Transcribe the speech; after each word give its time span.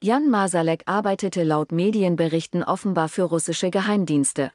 Jan 0.00 0.30
Masalek 0.30 0.84
arbeitete 0.86 1.42
laut 1.42 1.72
Medienberichten 1.72 2.62
offenbar 2.62 3.08
für 3.08 3.24
russische 3.24 3.68
Geheimdienste. 3.68 4.52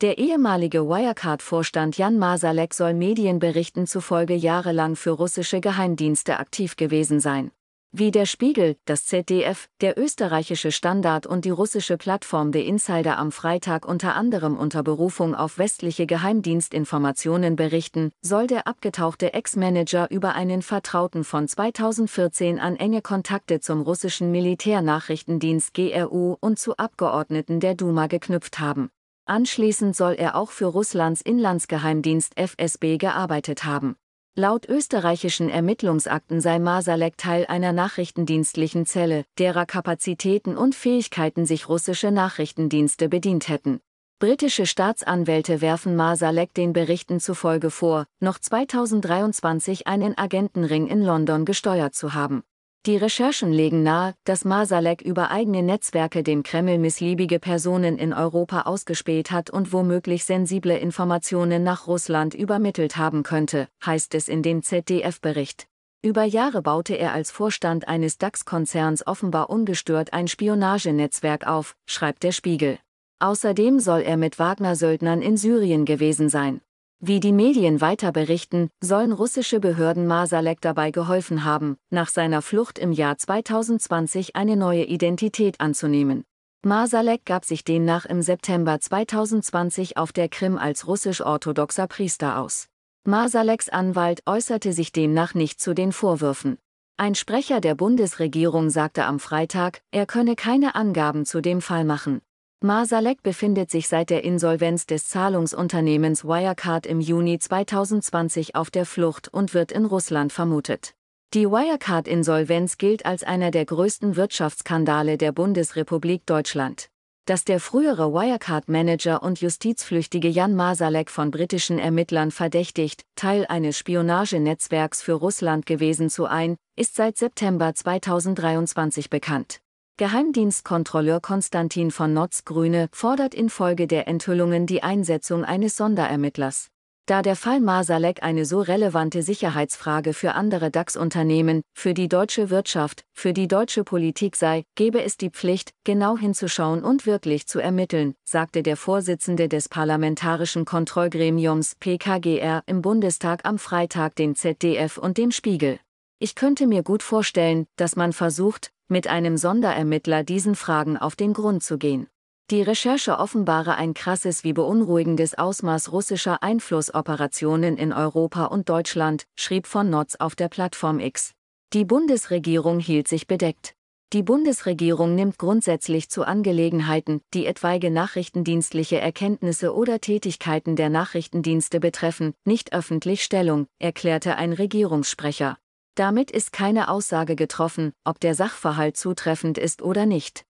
Der 0.00 0.18
ehemalige 0.18 0.88
Wirecard-Vorstand 0.88 1.98
Jan 1.98 2.16
Masalek 2.16 2.72
soll 2.72 2.94
Medienberichten 2.94 3.88
zufolge 3.88 4.34
jahrelang 4.34 4.94
für 4.94 5.10
russische 5.10 5.60
Geheimdienste 5.60 6.38
aktiv 6.38 6.76
gewesen 6.76 7.18
sein. 7.18 7.50
Wie 7.98 8.10
der 8.10 8.26
Spiegel, 8.26 8.76
das 8.84 9.06
ZDF, 9.06 9.70
der 9.80 9.98
österreichische 9.98 10.70
Standard 10.70 11.26
und 11.26 11.46
die 11.46 11.50
russische 11.50 11.96
Plattform 11.96 12.52
The 12.52 12.60
Insider 12.60 13.16
am 13.16 13.32
Freitag 13.32 13.88
unter 13.88 14.14
anderem 14.14 14.58
unter 14.58 14.82
Berufung 14.82 15.34
auf 15.34 15.56
westliche 15.56 16.04
Geheimdienstinformationen 16.04 17.56
berichten, 17.56 18.12
soll 18.20 18.48
der 18.48 18.66
abgetauchte 18.66 19.32
Ex-Manager 19.32 20.10
über 20.10 20.34
einen 20.34 20.60
Vertrauten 20.60 21.24
von 21.24 21.48
2014 21.48 22.58
an 22.58 22.76
enge 22.76 23.00
Kontakte 23.00 23.60
zum 23.60 23.80
russischen 23.80 24.30
Militärnachrichtendienst 24.30 25.72
GRU 25.72 26.36
und 26.38 26.58
zu 26.58 26.76
Abgeordneten 26.76 27.60
der 27.60 27.76
Duma 27.76 28.08
geknüpft 28.08 28.58
haben. 28.58 28.90
Anschließend 29.24 29.96
soll 29.96 30.16
er 30.18 30.36
auch 30.36 30.50
für 30.50 30.66
Russlands 30.66 31.22
Inlandsgeheimdienst 31.22 32.34
FSB 32.36 32.98
gearbeitet 32.98 33.64
haben. 33.64 33.96
Laut 34.38 34.68
österreichischen 34.68 35.48
Ermittlungsakten 35.48 36.42
sei 36.42 36.58
Masalek 36.58 37.16
Teil 37.16 37.46
einer 37.46 37.72
nachrichtendienstlichen 37.72 38.84
Zelle, 38.84 39.24
derer 39.38 39.64
Kapazitäten 39.64 40.58
und 40.58 40.74
Fähigkeiten 40.74 41.46
sich 41.46 41.70
russische 41.70 42.10
Nachrichtendienste 42.10 43.08
bedient 43.08 43.48
hätten. 43.48 43.80
Britische 44.18 44.66
Staatsanwälte 44.66 45.62
werfen 45.62 45.96
Masalek 45.96 46.52
den 46.52 46.74
Berichten 46.74 47.18
zufolge 47.18 47.70
vor, 47.70 48.04
noch 48.20 48.38
2023 48.38 49.86
einen 49.86 50.18
Agentenring 50.18 50.86
in 50.86 51.00
London 51.00 51.46
gesteuert 51.46 51.94
zu 51.94 52.12
haben. 52.12 52.42
Die 52.86 52.96
Recherchen 52.96 53.52
legen 53.52 53.82
nahe, 53.82 54.14
dass 54.22 54.44
Masalek 54.44 55.02
über 55.02 55.32
eigene 55.32 55.60
Netzwerke 55.60 56.22
dem 56.22 56.44
Kreml 56.44 56.78
missliebige 56.78 57.40
Personen 57.40 57.98
in 57.98 58.12
Europa 58.12 58.60
ausgespäht 58.60 59.32
hat 59.32 59.50
und 59.50 59.72
womöglich 59.72 60.24
sensible 60.24 60.78
Informationen 60.78 61.64
nach 61.64 61.88
Russland 61.88 62.32
übermittelt 62.32 62.96
haben 62.96 63.24
könnte, 63.24 63.66
heißt 63.84 64.14
es 64.14 64.28
in 64.28 64.44
dem 64.44 64.62
ZDF-Bericht. 64.62 65.66
Über 66.00 66.22
Jahre 66.22 66.62
baute 66.62 66.94
er 66.94 67.12
als 67.12 67.32
Vorstand 67.32 67.88
eines 67.88 68.18
DAX-Konzerns 68.18 69.04
offenbar 69.04 69.50
ungestört 69.50 70.12
ein 70.12 70.28
Spionagenetzwerk 70.28 71.44
auf, 71.44 71.74
schreibt 71.86 72.22
der 72.22 72.30
Spiegel. 72.30 72.78
Außerdem 73.18 73.80
soll 73.80 74.02
er 74.02 74.16
mit 74.16 74.38
Wagner-Söldnern 74.38 75.22
in 75.22 75.36
Syrien 75.36 75.86
gewesen 75.86 76.28
sein. 76.28 76.60
Wie 77.00 77.20
die 77.20 77.32
Medien 77.32 77.82
weiter 77.82 78.10
berichten, 78.10 78.70
sollen 78.80 79.12
russische 79.12 79.60
Behörden 79.60 80.06
Masalek 80.06 80.62
dabei 80.62 80.90
geholfen 80.90 81.44
haben, 81.44 81.76
nach 81.90 82.08
seiner 82.08 82.40
Flucht 82.40 82.78
im 82.78 82.90
Jahr 82.90 83.18
2020 83.18 84.34
eine 84.34 84.56
neue 84.56 84.84
Identität 84.84 85.60
anzunehmen. 85.60 86.24
Masalek 86.62 87.26
gab 87.26 87.44
sich 87.44 87.64
demnach 87.64 88.06
im 88.06 88.22
September 88.22 88.80
2020 88.80 89.98
auf 89.98 90.12
der 90.12 90.30
Krim 90.30 90.56
als 90.56 90.86
russisch-orthodoxer 90.86 91.86
Priester 91.86 92.38
aus. 92.38 92.66
Masaleks 93.04 93.68
Anwalt 93.68 94.22
äußerte 94.24 94.72
sich 94.72 94.90
demnach 94.90 95.34
nicht 95.34 95.60
zu 95.60 95.74
den 95.74 95.92
Vorwürfen. 95.92 96.56
Ein 96.96 97.14
Sprecher 97.14 97.60
der 97.60 97.74
Bundesregierung 97.74 98.70
sagte 98.70 99.04
am 99.04 99.20
Freitag, 99.20 99.82
er 99.90 100.06
könne 100.06 100.34
keine 100.34 100.74
Angaben 100.74 101.26
zu 101.26 101.42
dem 101.42 101.60
Fall 101.60 101.84
machen. 101.84 102.22
Masalek 102.62 103.22
befindet 103.22 103.70
sich 103.70 103.86
seit 103.86 104.08
der 104.08 104.24
Insolvenz 104.24 104.86
des 104.86 105.08
Zahlungsunternehmens 105.08 106.24
Wirecard 106.24 106.86
im 106.86 107.00
Juni 107.00 107.38
2020 107.38 108.54
auf 108.54 108.70
der 108.70 108.86
Flucht 108.86 109.28
und 109.28 109.52
wird 109.52 109.72
in 109.72 109.84
Russland 109.84 110.32
vermutet. 110.32 110.94
Die 111.34 111.50
Wirecard-Insolvenz 111.50 112.78
gilt 112.78 113.04
als 113.04 113.24
einer 113.24 113.50
der 113.50 113.66
größten 113.66 114.16
Wirtschaftsskandale 114.16 115.18
der 115.18 115.32
Bundesrepublik 115.32 116.24
Deutschland. 116.24 116.88
Dass 117.26 117.44
der 117.44 117.60
frühere 117.60 118.14
Wirecard-Manager 118.14 119.22
und 119.22 119.40
justizflüchtige 119.40 120.28
Jan 120.28 120.54
Masalek 120.54 121.10
von 121.10 121.30
britischen 121.30 121.78
Ermittlern 121.78 122.30
verdächtigt, 122.30 123.02
Teil 123.16 123.44
eines 123.48 123.76
Spionagenetzwerks 123.76 125.02
für 125.02 125.12
Russland 125.12 125.66
gewesen 125.66 126.08
zu 126.08 126.24
ein, 126.24 126.56
ist 126.74 126.94
seit 126.94 127.18
September 127.18 127.74
2023 127.74 129.10
bekannt. 129.10 129.60
Geheimdienstkontrolleur 129.98 131.20
Konstantin 131.20 131.90
von 131.90 132.12
Notz 132.12 132.44
Grüne 132.44 132.88
fordert 132.92 133.34
infolge 133.34 133.86
der 133.86 134.06
Enthüllungen 134.06 134.66
die 134.66 134.82
Einsetzung 134.82 135.42
eines 135.42 135.78
Sonderermittlers. 135.78 136.68
Da 137.06 137.22
der 137.22 137.34
Fall 137.34 137.60
Masalek 137.60 138.22
eine 138.22 138.44
so 138.44 138.60
relevante 138.60 139.22
Sicherheitsfrage 139.22 140.12
für 140.12 140.34
andere 140.34 140.70
DAX-Unternehmen, 140.70 141.62
für 141.72 141.94
die 141.94 142.08
deutsche 142.08 142.50
Wirtschaft, 142.50 143.04
für 143.14 143.32
die 143.32 143.48
deutsche 143.48 143.84
Politik 143.84 144.36
sei, 144.36 144.64
gebe 144.74 145.02
es 145.02 145.16
die 145.16 145.30
Pflicht, 145.30 145.70
genau 145.84 146.18
hinzuschauen 146.18 146.84
und 146.84 147.06
wirklich 147.06 147.46
zu 147.46 147.58
ermitteln, 147.60 148.16
sagte 148.22 148.62
der 148.62 148.76
Vorsitzende 148.76 149.48
des 149.48 149.70
Parlamentarischen 149.70 150.66
Kontrollgremiums 150.66 151.76
PKGR 151.76 152.62
im 152.66 152.82
Bundestag 152.82 153.46
am 153.46 153.58
Freitag 153.58 154.14
dem 154.16 154.34
ZDF 154.34 154.98
und 154.98 155.16
dem 155.16 155.30
Spiegel. 155.30 155.78
Ich 156.18 156.34
könnte 156.34 156.66
mir 156.66 156.82
gut 156.82 157.02
vorstellen, 157.02 157.66
dass 157.76 157.94
man 157.94 158.14
versucht, 158.14 158.72
mit 158.88 159.06
einem 159.06 159.36
Sonderermittler 159.36 160.24
diesen 160.24 160.54
Fragen 160.54 160.96
auf 160.96 161.14
den 161.14 161.34
Grund 161.34 161.62
zu 161.62 161.76
gehen. 161.76 162.06
Die 162.50 162.62
Recherche 162.62 163.18
offenbare 163.18 163.74
ein 163.74 163.92
krasses 163.92 164.42
wie 164.42 164.54
beunruhigendes 164.54 165.36
Ausmaß 165.36 165.92
russischer 165.92 166.42
Einflussoperationen 166.42 167.76
in 167.76 167.92
Europa 167.92 168.46
und 168.46 168.70
Deutschland, 168.70 169.26
schrieb 169.34 169.66
von 169.66 169.90
Notz 169.90 170.16
auf 170.16 170.34
der 170.34 170.48
Plattform 170.48 171.00
X. 171.00 171.34
Die 171.74 171.84
Bundesregierung 171.84 172.78
hielt 172.78 173.08
sich 173.08 173.26
bedeckt. 173.26 173.74
Die 174.14 174.22
Bundesregierung 174.22 175.16
nimmt 175.16 175.36
grundsätzlich 175.36 176.08
zu 176.08 176.24
Angelegenheiten, 176.24 177.20
die 177.34 177.44
etwaige 177.44 177.90
nachrichtendienstliche 177.90 179.00
Erkenntnisse 179.00 179.74
oder 179.74 180.00
Tätigkeiten 180.00 180.76
der 180.76 180.88
Nachrichtendienste 180.88 181.78
betreffen, 181.78 182.32
nicht 182.46 182.72
öffentlich 182.72 183.22
Stellung, 183.22 183.66
erklärte 183.80 184.36
ein 184.36 184.54
Regierungssprecher. 184.54 185.58
Damit 185.96 186.30
ist 186.30 186.52
keine 186.52 186.88
Aussage 186.88 187.36
getroffen, 187.36 187.92
ob 188.04 188.20
der 188.20 188.34
Sachverhalt 188.34 188.98
zutreffend 188.98 189.56
ist 189.56 189.80
oder 189.80 190.04
nicht. 190.04 190.45